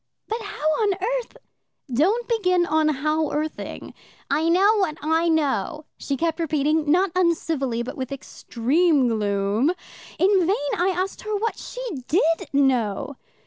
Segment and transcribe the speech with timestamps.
[0.27, 1.37] "But how on earth"
[1.93, 3.93] "Don't begin how on earthing.
[4.31, 9.69] 'I know what I know,' she kept repeating, not uncivilly, but with extreme gloom.
[10.17, 13.15] In vain I asked her what she did know.